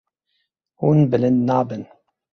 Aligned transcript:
Hûn 0.79 0.99
bilind 1.11 1.39
nabin. 1.47 1.83